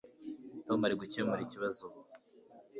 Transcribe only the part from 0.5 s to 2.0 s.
Tom arimo gukemura ikibazo ubu.